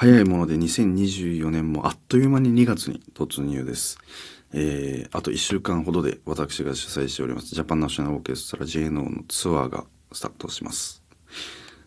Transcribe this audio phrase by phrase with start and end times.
[0.00, 3.98] 早いもので2024年もあっという間に2月に突入です。
[4.52, 11.02] えー、あと1週間ほどで私が主催しておりますジャパンナショナルオーケストラ JNO のツアーがスタートします。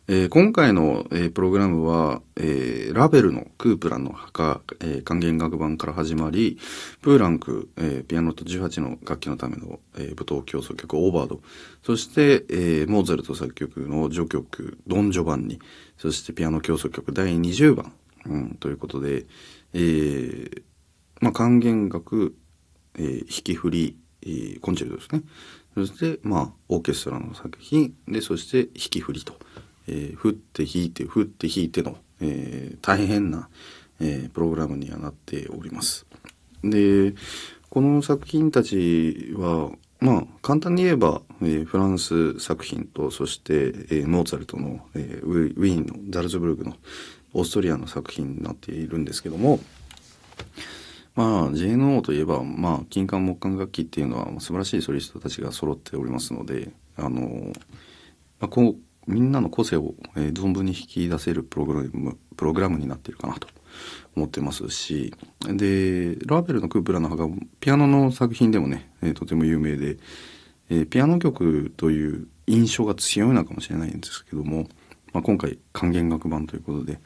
[0.07, 6.57] えー、今回の、えー、プログラムは、えー、ラベルのクープランの墓、えー、還元楽版から始まり、
[7.01, 11.41] プーランク、え、ピアノと18の楽器のための、え、舞踏競争曲オーバード、
[11.83, 15.59] そして、え、モーツァルト作曲の序曲ドン・ジョバンニ、
[15.97, 17.93] そしてピアノ競争曲第20番、
[18.25, 19.25] うん、ということで、
[19.73, 20.63] えー、
[21.21, 22.35] まあ、還元楽、
[22.97, 25.21] え、弾き振り、え、コンチェルトですね。
[25.75, 29.39] そして、まあ、オーケストラの作品で、そして弾き振りと。
[29.87, 33.49] えー、降って引いて降って引いての、えー、大変な、
[33.99, 36.05] えー、プログラムにはなっております。
[36.63, 37.13] で
[37.69, 46.75] この作品たちはまあ簡単に言えば、えー、フランス作品とそして、えー、モーツァルトの、えー、ウィーンのザルツブルクの
[47.33, 49.59] オーストリアの作品になっているんですけども
[51.15, 57.53] まあ JNO といえばまあ金管木管楽器っていうのは素晴らしいソリストたちが揃っておりますのであの、
[58.39, 58.75] まあ、こう
[59.07, 63.47] みんなの個性を、えー、存分に引き出せるプログラムプログラムになっているかなと
[64.15, 67.27] 思ってますしでラーベルのクープラの墓
[67.59, 69.97] ピアノの作品でもね、えー、とても有名で、
[70.69, 74.67] え、ピアノ曲という印象が強いのかもしれないんですけども、
[75.13, 76.99] まあ、今回還元楽版ということで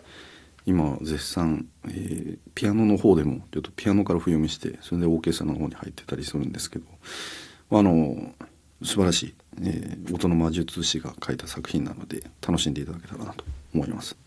[0.66, 6.86] 今絶賛、えー、ピアノの方でもちょっとピアノから読みしてそれでオーケストラの方に入ってたりするんですけど
[7.72, 8.34] あの
[8.84, 14.18] 素晴らしいえー、音の魔術師が書いた作品なので楽しんでいただけたらなと思います。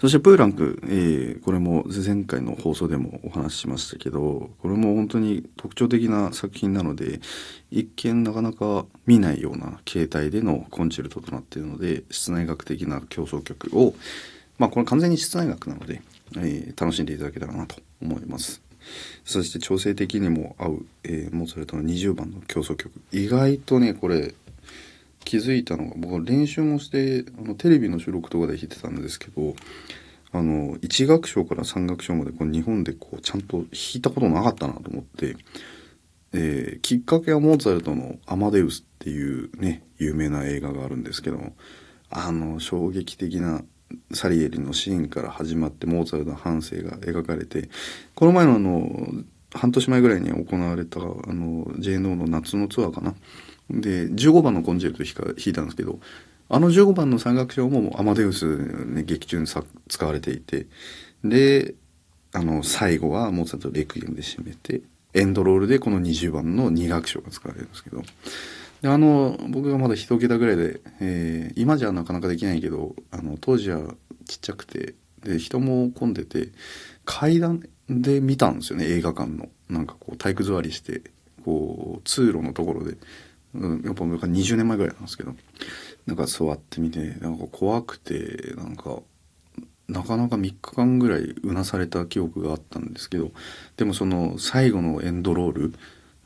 [0.00, 7.20] そしてプーランク、えー、これも前回の放送でもお話ししましたけどこれも本当に特徴的な作品なので
[7.70, 13.94] 一見なかなか見ないような形態でのコンチェルトとなっているので室内楽的な協奏曲を
[14.58, 16.00] まあこれ完全に室内楽なので、
[16.36, 18.62] えー、楽しんでいただけたらなと思います。
[19.24, 24.34] そして調整的にも合う、えー、モーツァルトの20番の競争曲意外とねこれ
[25.24, 29.54] 気づいたのが僕は練習もしてあのテレビの収録とかで弾いてたんですけど
[30.32, 33.66] あの1楽章から3楽章までこう日本でこうちゃんと弾
[33.96, 35.36] いたことなかったなと思って、
[36.32, 41.40] えー、きっかけはモーツァルトの「アマデウス」っていうね有名な映画があるんですけど
[42.10, 43.62] あの衝撃的な
[44.12, 47.68] サリエリのシーンから始まってモーツァルトの半生が描かれて
[48.14, 53.16] この前のあの半年前ぐらいに行われたあの JNO の夏のツアーかな
[53.70, 56.00] で15番のコンチェルト弾いたんですけど
[56.48, 60.66] あの15番の三楽章もアマデウス、ね、劇中に使われていて
[61.24, 61.74] で
[62.32, 64.82] あの最後はモーツァルトレクイエムで締めて
[65.14, 68.02] エンドロールでこの20番の2楽章が使われるんですけど
[68.82, 73.94] であの僕がまだ一桁ぐらいで、えー、今じゃなかなかできないけどあの当時は
[74.26, 76.48] ちっちゃくてで人も混んでて
[77.04, 79.48] 階段で見たんですよね映画館の。
[79.68, 81.02] なんかこう体育座りして
[81.44, 82.96] こう通路のところで。
[83.54, 85.34] うん、やっぱ20年前ぐらいなんですけど
[86.06, 89.00] なんか座ってみてなんか怖くてなんか
[89.88, 93.32] なかなか3日間ぐらいうなされた記憶があったんですけど
[93.76, 95.74] でもその最後のエンドロール、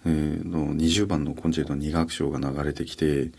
[0.05, 3.31] えー、の20番のコンチェルト2楽章が流れてきて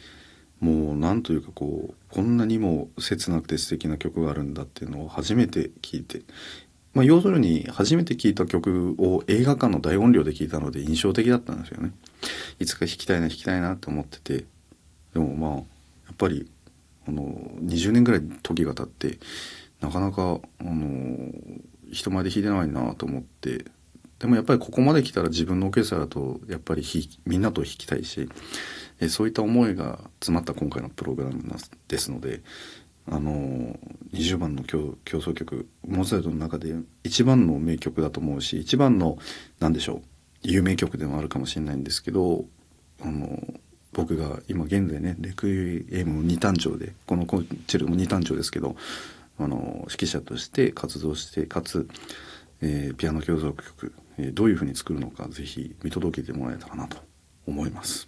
[0.60, 6.22] もうなんというかこうこんなにも切なくて素敵な曲があるんだっていうのを初めて聞いて
[6.96, 11.92] まあ、要するに初めて聴いた曲を映画館の大音量で聴いたので印象的だったんですよね。
[12.60, 14.46] いつか弾きたいな弾きたいなって思ってて
[15.14, 15.62] でもまあや
[16.14, 16.50] っぱり
[17.08, 17.24] あの
[17.62, 19.20] 20年ぐらい時が経って
[19.82, 21.32] なかなかあの
[21.92, 23.66] 人前で弾いてないなと思って
[24.20, 26.84] でもやっぱりここまで来たら自分のオーケストラとやっぱり
[27.26, 28.30] みんなと弾きたいし
[29.00, 31.44] えそういった思いが詰まった今回のプログラム
[31.88, 32.42] ですので
[33.08, 33.78] あの
[34.14, 36.74] 20番の競競争曲モーツァルトの中で
[37.04, 39.18] 一番の名曲だと思うし一番の
[39.60, 40.02] 何でしょう
[40.46, 42.46] 有名曲でもあるかもしれないんですけど
[43.02, 43.42] あの
[43.94, 48.76] 僕が今現在ねレクイエム二単調でこのコンチェルも二単調ですけど
[49.40, 51.88] あの指揮者として活動してかつ、
[52.62, 56.98] えー、ピアノ競争曲、えー、どういうふうに作るのか是非見届けてもらえたらなと
[57.48, 58.08] 思います。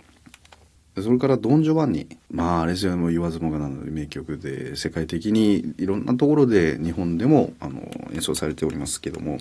[1.02, 7.82] それからドン・ジョバンニまああれですよも言わずもがなの名曲で世界的にいろんなところで日本でもあの
[8.14, 9.38] 演奏されておりますけども、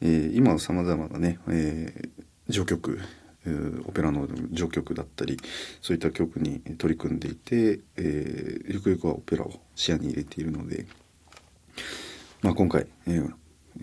[0.00, 3.00] えー、今さまざまなね、えー、序曲
[3.86, 5.38] オペラの序曲だったり
[5.80, 10.86] そういった曲に取り組んでいて、え、ゆくゆくはオペラを視野に入れているので、
[12.42, 13.32] まあ、今回、えー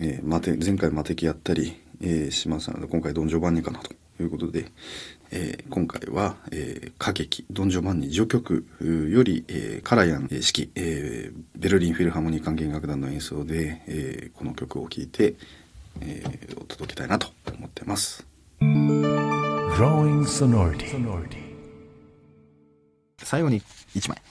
[0.00, 4.66] えー、マテ前回マテキやったり、え、しましたので今回ドン・ジョバンニかなということで、
[5.30, 15.36] えー今回は、えー歌劇、ドンジョバンニ序曲より、えーカラヤン指揮、えーベルリンフィルハーモニー管弦楽団の演奏で、えーこの曲を聴いて、
[16.00, 18.26] えーお届けたいなと思ってます。
[18.60, 21.44] Growing sonority.
[23.18, 23.60] 最後に
[23.94, 24.22] 1枚。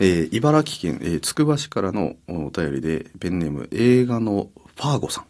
[0.00, 5.24] えー茨城県、えーつくば市からのお便りで、ペンネーム映画のファーゴさん。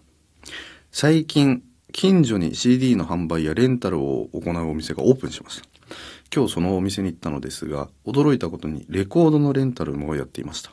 [0.91, 1.63] 最近、
[1.93, 5.67] 近所に CD の販売やレンタルを行うお店がオープンしました。
[6.35, 10.73] 今日そのお店に行ったのですが、驚いたことにレコードのレンタルもやっていました。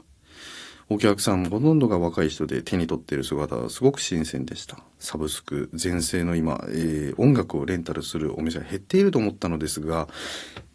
[0.90, 4.78] お客さんもほとんどが若い人で手に取っている姿はすごく新鮮でした。
[5.00, 10.08] サブスク全盛の今、えー音楽をレンタルするお店は減っていると思ったのですが、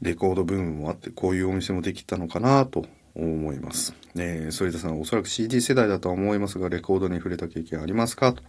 [0.00, 3.94] レコードブームもあってこういうお店もできたのかなと思います。
[4.16, 8.32] えー、反田さんおそらく CD 世代だとは思いますが、レコードに触れた経験ありますか？
[8.32, 8.43] と。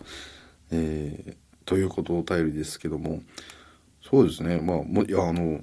[0.71, 1.35] えー、
[1.65, 3.21] ということをお便りですけども、
[4.07, 4.59] そうですね。
[4.59, 5.61] まあ、もいや、あの、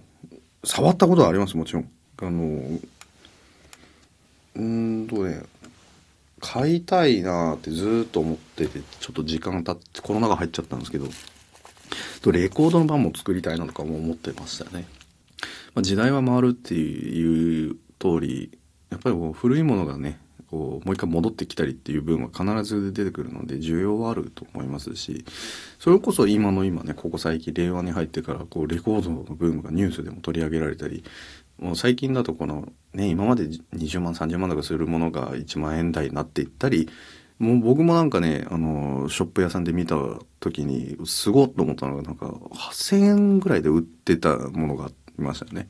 [0.65, 1.91] 触ったことはあります、もちろん。
[2.19, 2.79] あの、
[4.57, 5.43] うんとね、
[6.41, 11.07] 買いたいなーってずっと思ってて、ちょっと時間経って、コロナが入っちゃったんですけど、
[12.33, 14.87] レコードの版も作りたいなとかも思ってましたね。
[15.75, 18.59] まあ、時代は回るっていう通り、
[18.91, 25.25] やっぱりこう古いものがね、こうもう一回戻ってきたりっていう部分は必ず出てくるので需要はあると思いますし
[25.79, 31.05] それこそ今の今ねここ最近令和に入ってからこうレコードのブームがニュースでも取り上げられたり
[31.59, 36.89] もう最近だとこのね今まで20万30万とかするものが1万円台になっていったり
[37.39, 39.97] もう僕もなんかねあのショップ屋さんで見た
[40.41, 44.89] 時にすごっと思ったのがなんか8,000円ぐらいで売ってたものが
[45.19, 45.69] いましたよね。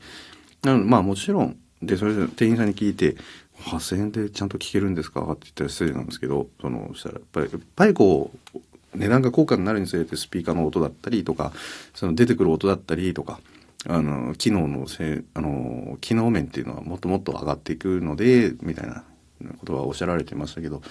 [0.62, 3.17] なのでまあもちろんでそれで店員さんに聞いて
[3.59, 8.59] 「8,000円でちゃんと聞けるんですか?」って言ったら失礼なんですけどそのしたらやっぱりやっぱりこう
[8.97, 11.53] 値段が高価になるにつれてスピーカーの音だったりとか
[11.94, 13.41] その出てくる音だったりとか
[13.88, 19.05] あの機能のせあの機能面っていうのはもっともっと上がっていくのでみたいな
[19.59, 20.83] ことはおっしゃられてましたけど、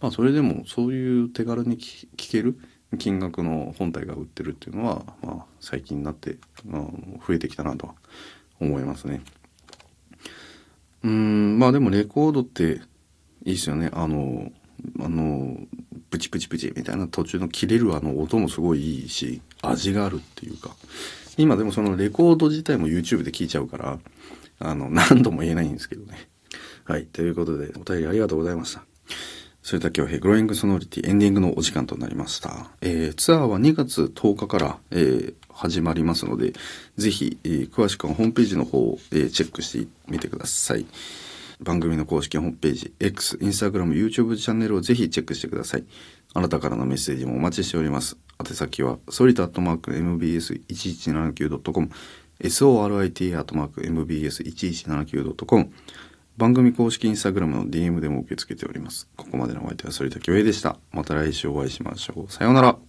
[0.00, 2.58] まあ、それでもそういう手軽に聞ける
[2.98, 6.36] 金額の本体が売ってるっていうのは、まあ、最近になって、
[6.66, 7.94] うん増えてきたなとは
[8.60, 9.22] 思いますね。
[11.02, 12.80] うんまあでもレコードって
[13.44, 14.50] いいですよねあの
[15.00, 15.56] あの
[16.10, 20.70] プチプチプチみたいな途中の切れるあの音もすごいいいし味があるっていうか
[21.36, 23.98] 今でもそのレコード自体も YouTube で聴いちゃうから
[24.60, 26.28] あの何度も言えないんですけどね
[26.84, 28.84] はいということでお便りありがとうございました
[29.64, 32.70] それでは今日はグローイングソノリティエンディングのお時間となりました。
[32.82, 36.52] えーツアーは2月10日から、えー始まりますので、
[36.96, 40.84] ぜひ、えー詳しくはホームページの方を、えーチェックしてみてください。
[41.60, 45.84] 番組の公式ホームページ、X、Instagram、YouTube チャンネルをぜひチェックしてください。
[46.34, 48.16] あなたからのメッセージもお待ちしております。
[48.40, 51.90] 宛先は、ソリタアットマーク MBS1179.com、
[52.40, 55.70] SORIT アットマーク MBS1179.com、
[56.36, 59.08] 番組公式インスタグラムの DM でも受け付けております。
[59.16, 60.78] ここまでのお相手は反田恭平でした。
[60.90, 62.32] また来週お会いしましょう。
[62.32, 62.83] さようなら。